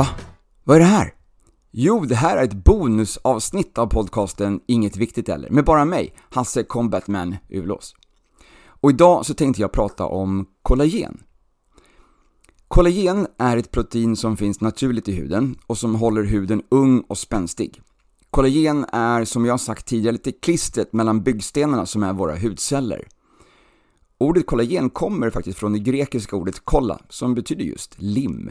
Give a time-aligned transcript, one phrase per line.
[0.00, 0.08] Va?
[0.64, 1.14] Vad är det här?
[1.70, 6.62] Jo, det här är ett bonusavsnitt av podcasten Inget Viktigt Eller, med bara mig, Hasse
[6.62, 7.94] Combatman Ulås.
[8.66, 11.22] Och idag så tänkte jag prata om kollagen.
[12.68, 17.18] Kollagen är ett protein som finns naturligt i huden och som håller huden ung och
[17.18, 17.82] spänstig.
[18.30, 23.08] Kollagen är, som jag sagt tidigare, lite klistret mellan byggstenarna som är våra hudceller.
[24.18, 28.50] Ordet kollagen kommer faktiskt från det grekiska ordet kolla, som betyder just lim.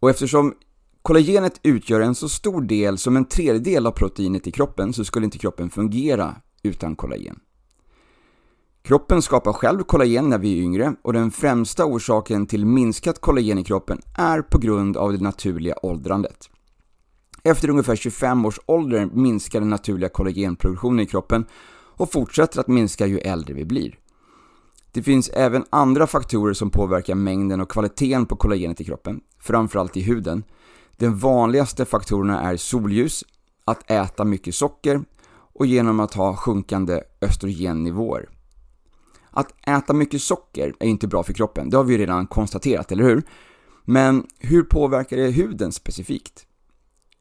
[0.00, 0.54] Och eftersom
[1.02, 5.24] kollagenet utgör en så stor del som en tredjedel av proteinet i kroppen så skulle
[5.24, 7.40] inte kroppen fungera utan kollagen.
[8.82, 13.58] Kroppen skapar själv kollagen när vi är yngre och den främsta orsaken till minskat kollagen
[13.58, 16.50] i kroppen är på grund av det naturliga åldrandet.
[17.42, 21.46] Efter ungefär 25 års ålder minskar den naturliga kollagenproduktionen i kroppen
[21.96, 23.98] och fortsätter att minska ju äldre vi blir.
[24.92, 29.96] Det finns även andra faktorer som påverkar mängden och kvaliteten på kollagenet i kroppen, framförallt
[29.96, 30.44] i huden.
[30.96, 33.24] De vanligaste faktorerna är solljus,
[33.64, 38.28] att äta mycket socker och genom att ha sjunkande östrogennivåer.
[39.30, 43.04] Att äta mycket socker är inte bra för kroppen, det har vi redan konstaterat, eller
[43.04, 43.22] hur?
[43.84, 46.46] Men hur påverkar det huden specifikt?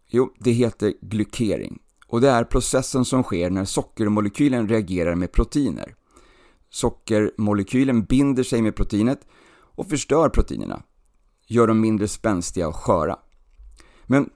[0.07, 5.95] Jo, det heter glykering och det är processen som sker när sockermolekylen reagerar med proteiner.
[6.69, 10.83] Sockermolekylen binder sig med proteinet och förstör proteinerna,
[11.47, 13.19] gör dem mindre spänstiga och sköra.
[14.05, 14.29] Men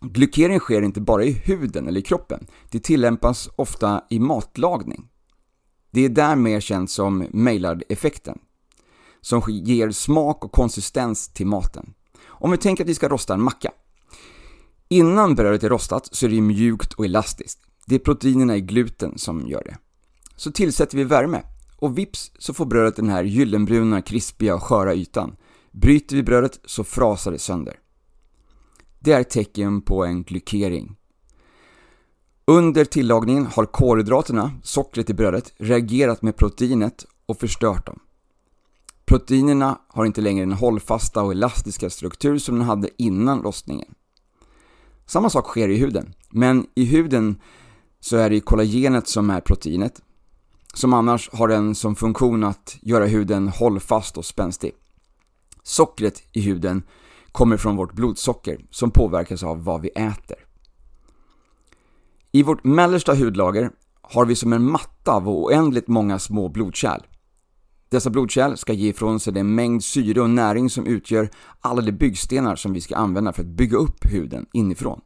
[0.00, 5.08] glykering sker inte bara i huden eller i kroppen, det tillämpas ofta i matlagning.
[5.90, 8.38] Det är därmed känt som Maillard-effekten,
[9.20, 11.94] som ger smak och konsistens till maten.
[12.26, 13.72] Om vi tänker att vi ska rosta en macka.
[14.88, 17.60] Innan brödet är rostat så är det mjukt och elastiskt.
[17.86, 19.78] Det är proteinerna i gluten som gör det.
[20.36, 21.42] Så tillsätter vi värme
[21.86, 25.36] och vips så får brödet den här gyllenbruna, krispiga och sköra ytan.
[25.70, 27.74] Bryter vi brödet så frasar det sönder.
[28.98, 30.96] Det är tecken på en glykering.
[32.46, 37.98] Under tillagningen har kolhydraterna, sockret i brödet, reagerat med proteinet och förstört dem.
[39.04, 43.94] Proteinerna har inte längre den hållfasta och elastiska struktur som de hade innan rostningen.
[45.06, 47.40] Samma sak sker i huden, men i huden
[48.00, 50.02] så är det kollagenet som är proteinet,
[50.76, 54.72] som annars har den som funktion att göra huden hållfast och spänstig.
[55.62, 56.82] Sockret i huden
[57.32, 60.36] kommer från vårt blodsocker som påverkas av vad vi äter.
[62.32, 63.70] I vårt mellersta hudlager
[64.02, 67.00] har vi som en matta av oändligt många små blodkärl.
[67.88, 71.92] Dessa blodkärl ska ge ifrån sig den mängd syre och näring som utgör alla de
[71.92, 75.00] byggstenar som vi ska använda för att bygga upp huden inifrån.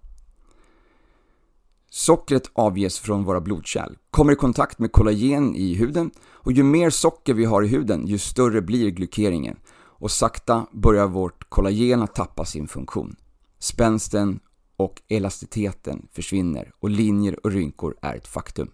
[1.92, 6.90] Sockret avges från våra blodkärl, kommer i kontakt med kollagen i huden och ju mer
[6.90, 12.14] socker vi har i huden ju större blir glykeringen och sakta börjar vårt kollagen att
[12.14, 13.16] tappa sin funktion.
[13.58, 14.40] Spänsten
[14.76, 18.70] och elastiteten försvinner och linjer och rynkor är ett faktum.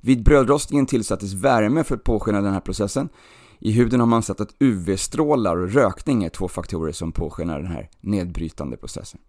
[0.00, 3.08] Vid brödrostningen tillsattes värme för att påskynda den här processen.
[3.58, 7.72] I huden har man sett att UV-strålar och rökning är två faktorer som påskyndar den
[7.72, 9.20] här nedbrytande processen.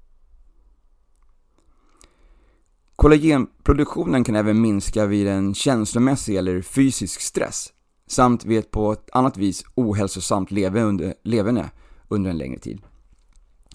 [3.00, 7.68] Kollagenproduktionen kan även minska vid en känslomässig eller fysisk stress
[8.08, 11.70] samt vid ett på ett annat vis ohälsosamt leverne
[12.08, 12.82] under en längre tid.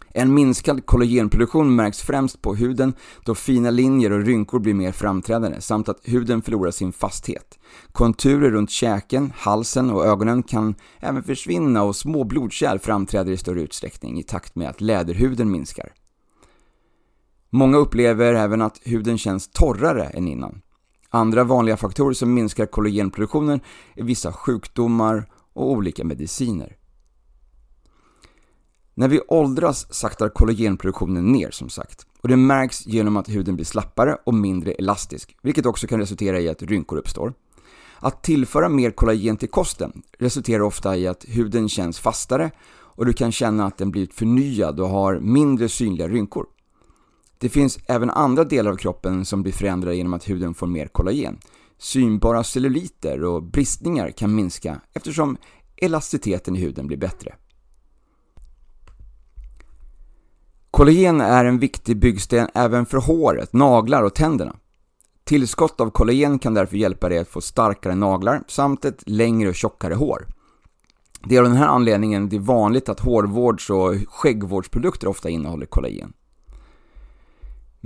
[0.09, 2.94] En minskad kollagenproduktion märks främst på huden
[3.25, 7.59] då fina linjer och rynkor blir mer framträdande samt att huden förlorar sin fasthet.
[7.93, 13.62] Konturer runt käken, halsen och ögonen kan även försvinna och små blodkärl framträder i större
[13.62, 15.93] utsträckning i takt med att läderhuden minskar.
[17.56, 20.61] Många upplever även att huden känns torrare än innan.
[21.11, 23.61] Andra vanliga faktorer som minskar kollagenproduktionen
[23.95, 26.77] är vissa sjukdomar och olika mediciner.
[28.95, 33.67] När vi åldras saktar kollagenproduktionen ner som sagt och det märks genom att huden blir
[33.67, 37.35] slappare och mindre elastisk, vilket också kan resultera i att rynkor uppstår.
[37.99, 42.50] Att tillföra mer kollagen till kosten resulterar ofta i att huden känns fastare
[42.97, 46.47] och du kan känna att den blivit förnyad och har mindre synliga rynkor.
[47.44, 50.87] Det finns även andra delar av kroppen som blir förändrade genom att huden får mer
[50.87, 51.38] kollagen.
[51.79, 55.37] synbara celluliter och bristningar kan minska eftersom
[55.76, 57.35] elasticiteten i huden blir bättre.
[60.70, 64.56] Kollagen är en viktig byggsten även för håret, naglar och tänderna.
[65.25, 69.55] Tillskott av kollagen kan därför hjälpa dig att få starkare naglar samt ett längre och
[69.55, 70.26] tjockare hår.
[71.25, 75.67] Det är av den här anledningen det är vanligt att hårvårds och skäggvårdsprodukter ofta innehåller
[75.67, 76.12] kollagen.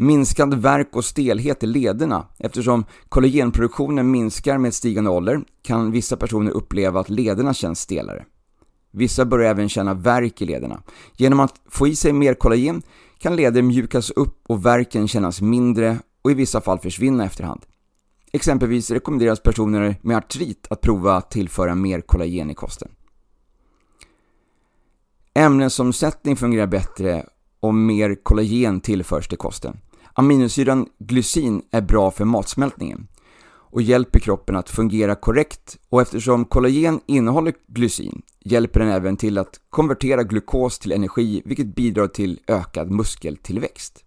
[0.00, 2.26] Minskad värk och stelhet i lederna.
[2.38, 8.24] Eftersom kollagenproduktionen minskar med stigande ålder kan vissa personer uppleva att lederna känns stelare.
[8.90, 10.82] Vissa börjar även känna värk i lederna.
[11.16, 12.82] Genom att få i sig mer kollagen
[13.18, 17.60] kan leder mjukas upp och värken kännas mindre och i vissa fall försvinna efterhand.
[18.32, 22.88] Exempelvis rekommenderas personer med artrit att prova att tillföra mer kollagen i kosten.
[25.34, 27.24] Ämnesomsättning fungerar bättre
[27.60, 29.76] om mer kollagen tillförs till kosten.
[30.18, 33.08] Aminosyran glycin är bra för matsmältningen
[33.48, 39.38] och hjälper kroppen att fungera korrekt och eftersom kollagen innehåller glycin hjälper den även till
[39.38, 44.04] att konvertera glukos till energi vilket bidrar till ökad muskeltillväxt.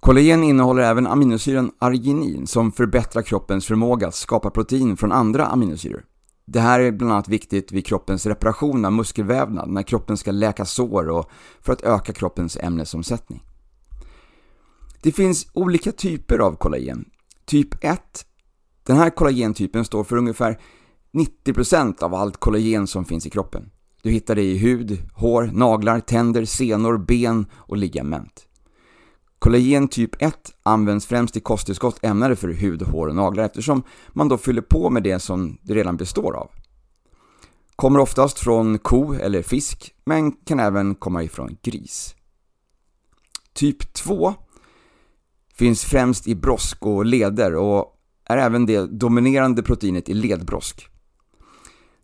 [0.00, 6.04] Kollagen innehåller även aminosyran arginin som förbättrar kroppens förmåga att skapa protein från andra aminosyror.
[6.46, 10.64] Det här är bland annat viktigt vid kroppens reparation av muskelvävnad när kroppen ska läka
[10.64, 11.30] sår och
[11.62, 13.42] för att öka kroppens ämnesomsättning.
[15.02, 17.04] Det finns olika typer av kollagen.
[17.44, 18.26] Typ 1,
[18.86, 20.60] den här kollagentypen står för ungefär
[21.12, 23.70] 90% av allt kollagen som finns i kroppen.
[24.02, 28.46] Du hittar det i hud, hår, naglar, tänder, senor, ben och ligament.
[29.38, 34.28] Kollagen typ 1 används främst i kosttillskott ämnade för hud, hår och naglar eftersom man
[34.28, 36.50] då fyller på med det som det redan består av.
[37.76, 42.14] Kommer oftast från ko eller fisk, men kan även komma ifrån gris.
[43.52, 44.34] Typ 2
[45.60, 50.88] finns främst i brosk och leder och är även det dominerande proteinet i ledbrosk.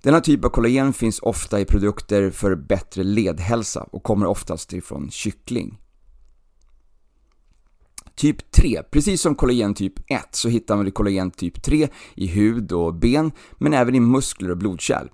[0.02, 5.10] Denna typ av kollagen finns ofta i produkter för bättre ledhälsa och kommer oftast ifrån
[5.10, 5.78] kyckling.
[8.14, 12.72] Typ 3, precis som kollagen typ 1 så hittar man kollagen typ 3 i hud
[12.72, 15.08] och ben men även i muskler och blodkärl.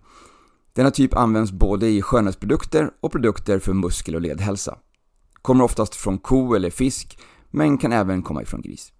[0.72, 4.78] Denna typ används både i skönhetsprodukter och produkter för muskel och ledhälsa.
[5.42, 7.18] Kommer oftast från ko eller fisk
[7.52, 8.92] men kan även komma ifrån gris.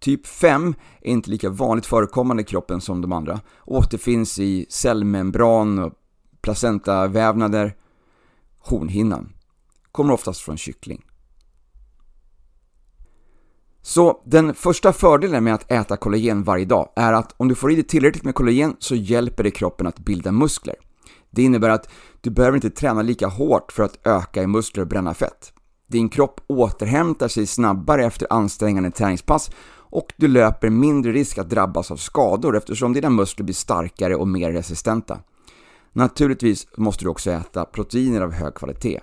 [0.00, 3.40] Typ 5 är inte lika vanligt förekommande i kroppen som de andra.
[3.64, 5.92] Återfinns i cellmembran, och
[6.40, 7.76] placentavävnader,
[8.58, 9.32] hornhinnan.
[9.92, 11.04] Kommer oftast från kyckling.
[13.82, 17.72] Så den första fördelen med att äta kollagen varje dag är att om du får
[17.72, 20.76] i dig tillräckligt med kollagen så hjälper det kroppen att bilda muskler.
[21.30, 21.88] Det innebär att
[22.20, 25.52] du behöver inte träna lika hårt för att öka i muskler och bränna fett.
[25.88, 29.50] Din kropp återhämtar sig snabbare efter ansträngande träningspass
[29.90, 34.28] och du löper mindre risk att drabbas av skador eftersom dina muskler blir starkare och
[34.28, 35.18] mer resistenta.
[35.92, 39.00] Naturligtvis måste du också äta proteiner av hög kvalitet.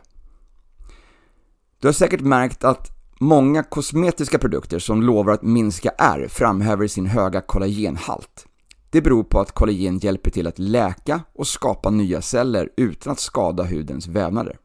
[1.79, 2.89] Du har säkert märkt att
[3.19, 8.45] många kosmetiska produkter som lovar att minska ärr framhäver sin höga kollagenhalt.
[8.89, 13.19] Det beror på att kollagen hjälper till att läka och skapa nya celler utan att
[13.19, 14.57] skada hudens vävnader.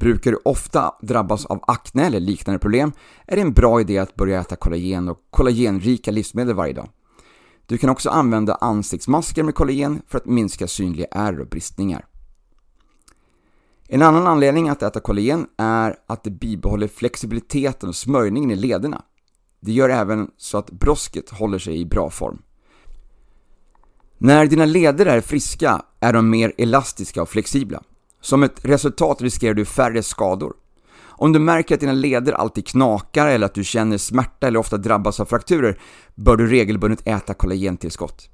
[0.00, 2.92] Brukar du ofta drabbas av akne eller liknande problem
[3.26, 6.88] är det en bra idé att börja äta kollagen och kollagenrika livsmedel varje dag.
[7.66, 12.04] Du kan också använda ansiktsmasker med kollagen för att minska synliga ärr och bristningar.
[13.88, 19.02] En annan anledning att äta kollagen är att det bibehåller flexibiliteten och smörjningen i lederna.
[19.60, 22.42] Det gör även så att brosket håller sig i bra form.
[24.18, 27.82] När dina leder är friska är de mer elastiska och flexibla.
[28.20, 30.52] Som ett resultat riskerar du färre skador.
[31.20, 34.76] Om du märker att dina leder alltid knakar eller att du känner smärta eller ofta
[34.76, 35.80] drabbas av frakturer
[36.14, 38.30] bör du regelbundet äta kollagentillskott.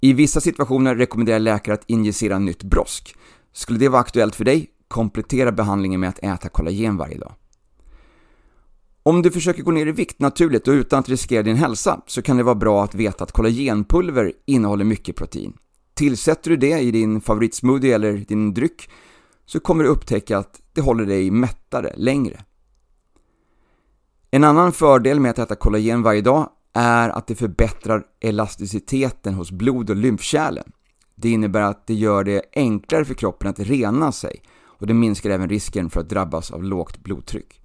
[0.00, 3.16] I vissa situationer rekommenderar läkare att injicera nytt brosk.
[3.52, 7.32] Skulle det vara aktuellt för dig, komplettera behandlingen med att äta kollagen varje dag.
[9.02, 12.22] Om du försöker gå ner i vikt naturligt och utan att riskera din hälsa så
[12.22, 15.52] kan det vara bra att veta att kollagenpulver innehåller mycket protein.
[15.94, 18.90] Tillsätter du det i din favoritsmoothie eller din dryck
[19.50, 22.44] så kommer du upptäcka att det håller dig mättare längre.
[24.30, 29.50] En annan fördel med att äta kollagen varje dag är att det förbättrar elasticiteten hos
[29.50, 30.72] blod och lymfkärlen.
[31.14, 35.30] Det innebär att det gör det enklare för kroppen att rena sig och det minskar
[35.30, 37.60] även risken för att drabbas av lågt blodtryck.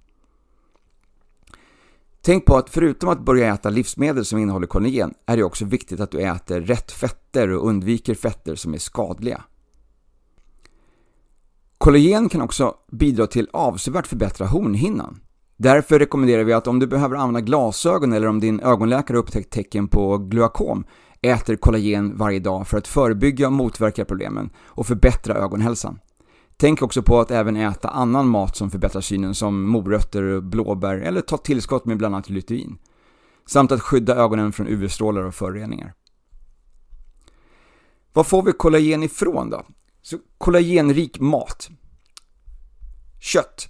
[2.20, 6.00] Tänk på att förutom att börja äta livsmedel som innehåller kollagen är det också viktigt
[6.00, 9.44] att du äter rätt fetter och undviker fetter som är skadliga.
[11.86, 15.20] Kollagen kan också bidra till avsevärt förbättra hornhinnan.
[15.56, 19.88] Därför rekommenderar vi att om du behöver använda glasögon eller om din ögonläkare upptäckt tecken
[19.88, 20.84] på glaukom,
[21.22, 25.98] äter kollagen varje dag för att förebygga och motverka problemen och förbättra ögonhälsan.
[26.56, 31.20] Tänk också på att även äta annan mat som förbättrar synen som morötter, blåbär eller
[31.20, 32.78] ta tillskott med bland annat lutein.
[33.48, 35.94] Samt att skydda ögonen från UV-strålar och föroreningar.
[38.12, 39.62] Var får vi kollagen ifrån då?
[40.08, 41.68] Så kollagenrik mat.
[43.20, 43.68] Kött.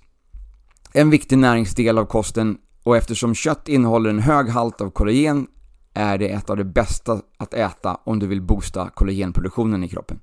[0.93, 5.47] En viktig näringsdel av kosten och eftersom kött innehåller en hög halt av kollagen
[5.95, 10.21] är det ett av de bästa att äta om du vill boosta kollagenproduktionen i kroppen.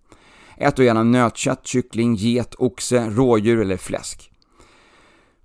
[0.57, 4.31] Ät då gärna nötkött, kyckling, get, oxe, rådjur eller fläsk.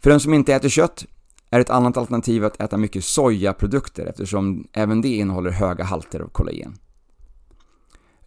[0.03, 1.07] För den som inte äter kött
[1.51, 6.29] är ett annat alternativ att äta mycket sojaprodukter eftersom även det innehåller höga halter av
[6.29, 6.79] kollagen.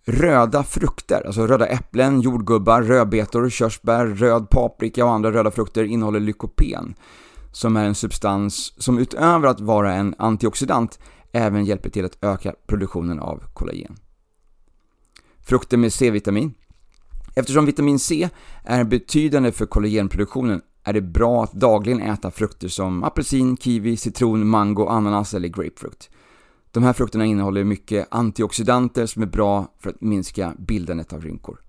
[0.05, 6.19] Röda frukter, alltså röda äpplen, jordgubbar, rödbetor, körsbär, röd paprika och andra röda frukter innehåller
[6.19, 6.95] lykopen
[7.51, 10.99] som är en substans som utöver att vara en antioxidant
[11.31, 13.95] även hjälper till att öka produktionen av kollagen.
[15.45, 16.53] Frukter med C-vitamin.
[17.35, 18.29] Eftersom vitamin C
[18.63, 24.47] är betydande för kollagenproduktionen är det bra att dagligen äta frukter som apelsin, kiwi, citron,
[24.47, 26.09] mango, ananas eller grapefrukt.
[26.71, 31.61] De här frukterna innehåller mycket antioxidanter som är bra för att minska bildandet av rynkor.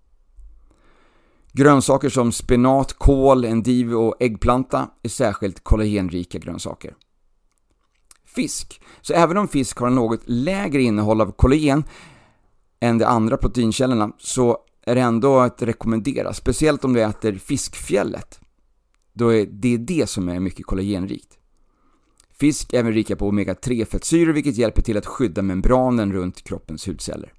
[1.53, 6.95] Grönsaker som spenat, kål, endive och äggplanta är särskilt kollagenrika grönsaker.
[8.25, 8.81] Fisk.
[9.01, 11.85] Så även om fisk har något lägre innehåll av kollagen
[12.81, 18.41] än de andra proteinkällorna så är det ändå att rekommendera, speciellt om du äter fiskfjället.
[19.13, 21.39] Då är det det som är mycket kollagenrikt.
[22.43, 26.89] Fisk är även rika på omega-3 fettsyror vilket hjälper till att skydda membranen runt kroppens
[26.89, 27.33] hudceller.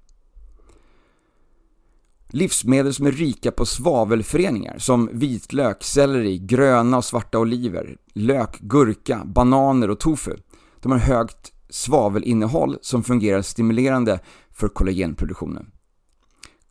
[2.28, 9.22] Livsmedel som är rika på svavelföreningar som vitlök, selleri, gröna och svarta oliver, lök, gurka,
[9.24, 10.36] bananer och tofu.
[10.80, 14.20] De har högt svavelinnehåll som fungerar stimulerande
[14.50, 15.70] för kollagenproduktionen.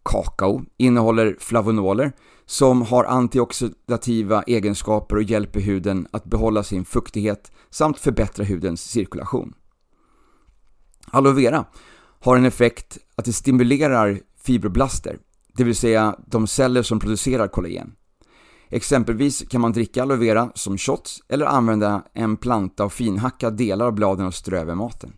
[0.04, 2.12] Kakao innehåller flavonoler
[2.46, 9.54] som har antioxidativa egenskaper och hjälper huden att behålla sin fuktighet samt förbättra hudens cirkulation.
[11.12, 11.66] Aloe vera
[12.20, 15.20] har en effekt att det stimulerar fibroblaster,
[15.54, 17.96] det vill säga de celler som producerar kollagen.
[18.70, 23.86] Exempelvis kan man dricka aloe vera som shots eller använda en planta och finhacka delar
[23.86, 25.14] av bladen och strö över maten.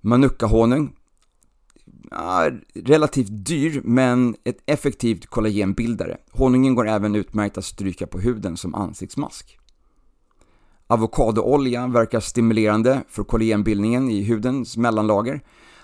[0.00, 0.96] Manukkahonung
[2.74, 6.16] relativt dyr men ett effektivt kollagenbildare.
[6.32, 9.58] Honungen går även utmärkt att stryka på huden som ansiktsmask.
[10.86, 15.40] Avokadoolja verkar stimulerande för kollagenbildningen i hudens mellanlager.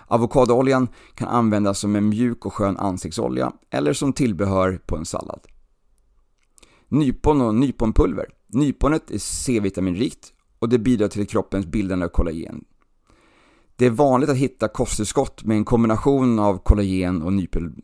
[0.07, 5.41] Avokadooljan kan användas som en mjuk och skön ansiktsolja eller som tillbehör på en sallad.
[6.89, 8.27] Nypon och nyponpulver.
[8.47, 12.65] Nyponet är C-vitaminrikt och det bidrar till kroppens bildande av kollagen.
[13.81, 17.33] Det är vanligt att hitta kosttillskott med en kombination av kollagen och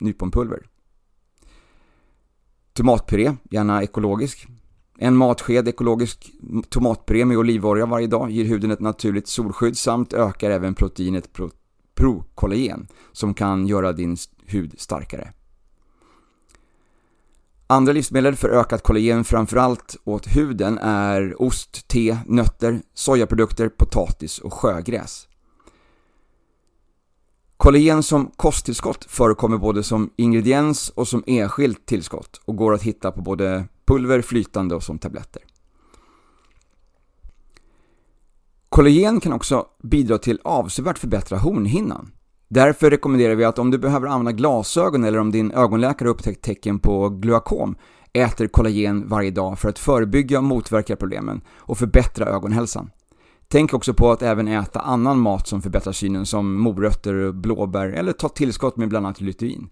[0.01, 0.67] nyponpulver.
[2.73, 4.47] Tomatpuré, gärna ekologisk.
[4.99, 6.33] En matsked ekologisk
[6.69, 11.31] tomatpuré med olivolja varje dag ger huden ett naturligt solskydd samt ökar även proteinet
[11.95, 15.33] prokollagen som kan göra din hud starkare.
[17.67, 24.53] Andra livsmedel för ökat kollagen framförallt åt huden är ost, te, nötter, sojaprodukter, potatis och
[24.53, 25.29] sjögräs.
[27.57, 33.13] Kollagen som kosttillskott förekommer både som ingrediens och som enskilt tillskott och går att hitta
[33.13, 35.43] på både pulver, flytande och som tabletter.
[38.69, 42.13] Kollagen kan också bidra till avsevärt förbättra hornhinnan.
[42.49, 46.79] Därför rekommenderar vi att om du behöver använda glasögon eller om din ögonläkare upptäckt tecken
[46.79, 47.77] på glaukom,
[48.13, 52.91] äter kollagen varje dag för att förebygga och motverka problemen och förbättra ögonhälsan.
[53.49, 57.89] Tänk också på att även äta annan mat som förbättrar synen som morötter, och blåbär
[57.89, 59.69] eller ta tillskott med bland annat lutein.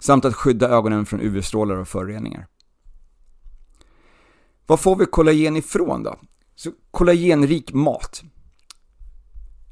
[0.00, 2.46] Samt att skydda ögonen från UV-strålar och föroreningar.
[4.66, 6.18] Var får vi kollagen ifrån då?
[6.54, 8.22] Så kollagenrik mat.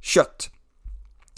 [0.03, 0.51] Kött.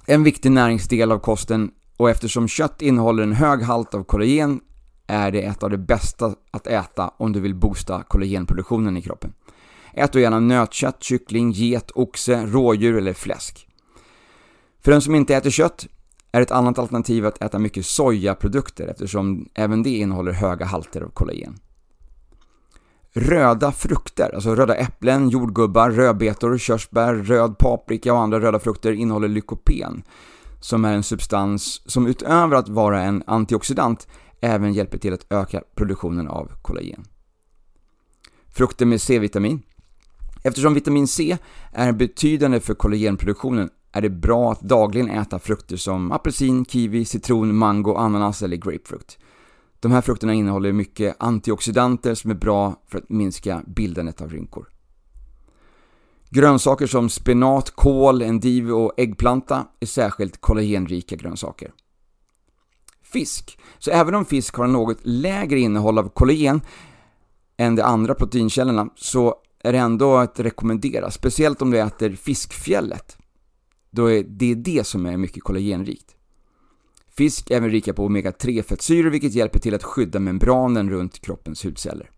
[0.06, 4.60] En viktig näringsdel av kosten och eftersom kött innehåller en hög halt av kollagen
[5.06, 9.32] är det ett av de bästa att äta om du vill boosta kollagenproduktionen i kroppen.
[9.98, 13.68] Ät då gärna nötkött, kyckling, get, oxe, rådjur eller fläsk.
[14.84, 15.86] För den som inte äter kött
[16.32, 21.08] är ett annat alternativ att äta mycket sojaprodukter eftersom även det innehåller höga halter av
[21.08, 21.58] kollagen.
[23.12, 29.28] Röda frukter, alltså röda äpplen, jordgubbar, rödbetor, körsbär, röd paprika och andra röda frukter innehåller
[29.28, 30.02] lykopen
[30.60, 34.08] som är en substans som utöver att vara en antioxidant
[34.40, 37.04] även hjälper till att öka produktionen av kollagen.
[38.50, 39.62] Frukter med C-vitamin.
[40.48, 41.38] Eftersom vitamin C
[41.72, 47.56] är betydande för kollagenproduktionen är det bra att dagligen äta frukter som apelsin, kiwi, citron,
[47.56, 49.18] mango, ananas eller grapefrukt.
[49.80, 54.68] De här frukterna innehåller mycket antioxidanter som är bra för att minska bildandet av rynkor.
[56.30, 61.72] Grönsaker som spenat, kål, endive och äggplanta är särskilt kollagenrika grönsaker.
[63.02, 63.58] Fisk.
[63.78, 66.60] Så även om fisk har något lägre innehåll av kollagen
[67.56, 73.16] än de andra proteinkällorna så är det ändå att rekommendera, speciellt om du äter fiskfjället.
[73.90, 76.14] Då är det det som är mycket kollagenrikt.
[77.16, 81.64] Fisk är även rika på omega-3 fettsyror vilket hjälper till att skydda membranen runt kroppens
[81.64, 82.10] hudceller.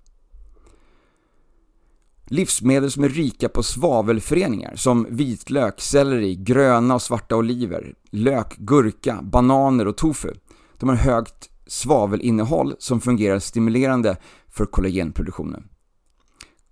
[2.25, 9.19] Livsmedel som är rika på svavelföreningar som vitlök, selleri, gröna och svarta oliver, lök, gurka,
[9.23, 10.33] bananer och tofu.
[10.79, 14.17] De har högt svavelinnehåll som fungerar stimulerande
[14.49, 15.69] för kollagenproduktionen.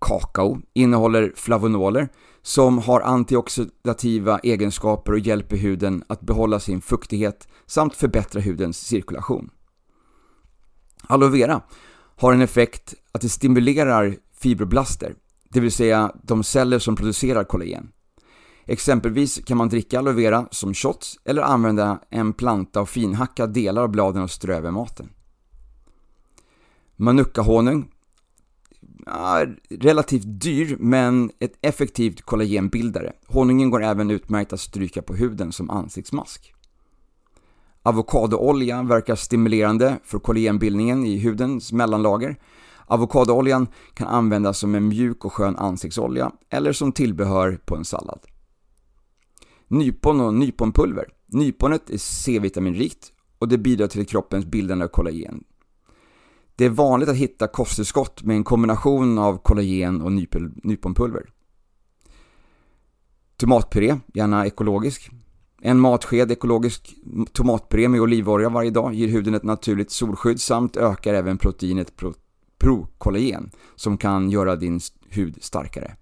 [0.00, 2.09] Kakao innehåller flavonoler
[2.43, 9.50] som har antioxidativa egenskaper och hjälper huden att behålla sin fuktighet samt förbättra hudens cirkulation.
[11.07, 11.62] Aloe vera
[12.17, 15.14] har en effekt att det stimulerar fibroblaster,
[15.49, 17.93] det vill säga de celler som producerar kollagen.
[18.67, 23.83] Exempelvis kan man dricka aloe vera som shots eller använda en planta och finhacka delar
[23.83, 25.11] av bladen och strö över maten.
[26.97, 27.90] Manuka-honung
[29.12, 33.12] ja, relativt dyr men ett effektivt kollagenbildare.
[33.26, 36.54] Honungen går även utmärkt att stryka på huden som ansiktsmask.
[37.82, 42.36] Avokadoolja verkar stimulerande för kollagenbildningen i hudens mellanlager.
[42.86, 48.20] Avokadooljan kan användas som en mjuk och skön ansiktsolja eller som tillbehör på en sallad.
[49.68, 51.04] Nypon och nyponpulver.
[51.26, 55.44] Nyponet är C-vitaminrikt och det bidrar till kroppens bildande av kollagen.
[56.58, 60.12] Det är vanligt att hitta kosttillskott med en kombination av kollagen och
[60.62, 61.30] nyponpulver.
[63.36, 65.10] Tomatpuré, gärna ekologisk.
[65.60, 66.94] En matsked ekologisk
[67.32, 72.14] tomatpuré med olivolja varje dag ger huden ett naturligt solskydd samt ökar även proteinet pro
[72.58, 75.97] prokollagen som kan göra din hud starkare.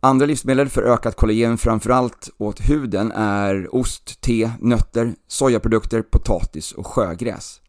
[0.00, 6.86] Andra livsmedel för ökat kollagen framförallt åt huden är ost, te, nötter, sojaprodukter, potatis och
[6.86, 7.60] sjögräs.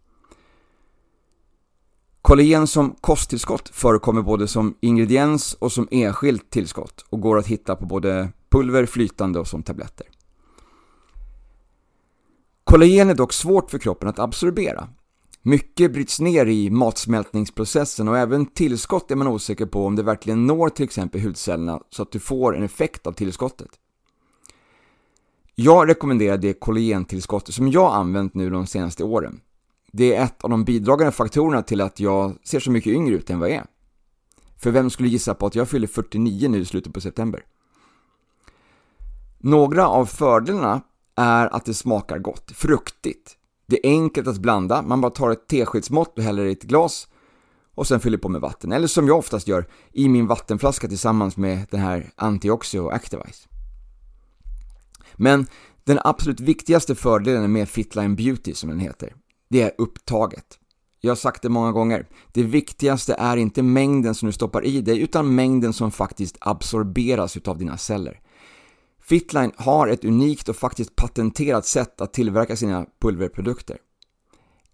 [2.22, 7.76] Kollagen som kosttillskott förekommer både som ingrediens och som enskilt tillskott och går att hitta
[7.76, 10.08] på både pulver, flytande och som tabletter.
[12.64, 14.88] Kollagen är dock svårt för kroppen att absorbera.
[15.42, 20.48] Mycket bryts ner i matsmältningsprocessen och även tillskott är man osäker på om det verkligen
[20.48, 23.70] når till exempel hudcellerna så att du får en effekt av tillskottet.
[25.56, 29.42] Jag rekommenderar det kollagentillskott som jag använt nu de senaste åren.
[29.92, 33.30] Det är ett av de bidragande faktorerna till att jag ser så mycket yngre ut
[33.30, 33.66] än vad jag är.
[34.58, 37.46] För vem skulle gissa på att jag fyller 49 nu i slutet på september?
[39.38, 40.82] Några av fördelarna
[41.16, 43.36] är att det smakar gott, fruktigt.
[43.68, 47.08] Det är enkelt att blanda, man bara tar ett teskedsmått och häller i ett glas
[47.76, 48.72] och sen fyller på med vatten.
[48.72, 53.48] Eller som jag oftast gör, i min vattenflaska tillsammans med den här Antioxio Activize.
[55.16, 55.48] Men
[55.84, 59.14] den absolut viktigaste fördelen med Fitline Beauty som den heter,
[59.50, 60.60] det är upptaget.
[61.02, 62.08] Jag har sagt det många gånger.
[62.34, 67.38] Det viktigaste är inte mängden som du stoppar i dig, utan mängden som faktiskt absorberas
[67.38, 68.22] utav dina celler.
[69.02, 73.78] Fitline har ett unikt och faktiskt patenterat sätt att tillverka sina pulverprodukter.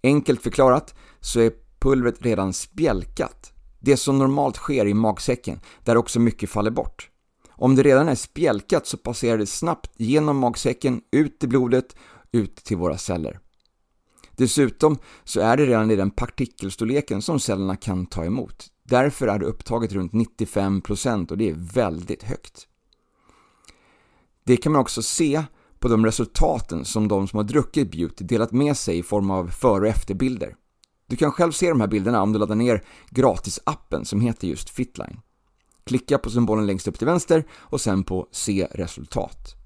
[0.03, 3.51] Enkelt förklarat så är pulvret redan spjälkat.
[3.79, 7.09] Det som normalt sker i magsäcken, där också mycket faller bort.
[7.49, 11.95] Om det redan är spjälkat så passerar det snabbt genom magsäcken, ut i blodet,
[12.31, 13.39] ut till våra celler.
[14.37, 18.67] Dessutom så är det redan i den partikelstorleken som cellerna kan ta emot.
[18.83, 22.67] Därför är det upptaget runt 95% och det är väldigt högt.
[24.43, 25.43] Det kan man också se
[25.79, 29.47] på de resultaten som de som har druckit Beauty delat med sig i form av
[29.47, 30.55] före och efterbilder.
[31.07, 34.69] Du kan själv se de här bilderna om du laddar ner gratisappen som heter just
[34.69, 35.19] Fitline.
[35.83, 39.64] Klicka på symbolen längst upp till vänster och sen på Se resultat.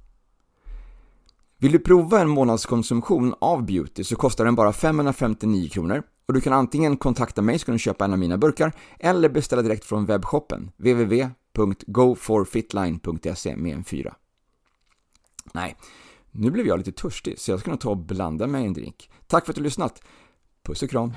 [1.62, 6.42] Vill du prova en månadskonsumtion av Beauty så kostar den bara 559 kronor och du
[6.42, 9.86] kan antingen kontakta mig så kan du köpa en av mina burkar eller beställa direkt
[9.86, 14.16] från webbshoppen www.goforfitline.se med en fyra.
[15.54, 15.76] Nej,
[16.32, 19.10] nu blev jag lite törstig så jag ska nog ta och blanda mig en drink.
[19.28, 20.02] Tack för att du har lyssnat.
[20.64, 21.14] Puss och kram!